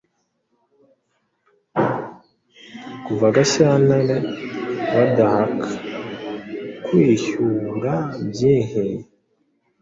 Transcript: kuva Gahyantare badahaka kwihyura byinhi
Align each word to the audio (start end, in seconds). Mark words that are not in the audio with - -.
kuva 3.05 3.25
Gahyantare 3.35 4.17
badahaka 4.93 5.69
kwihyura 6.83 7.93
byinhi 8.29 8.83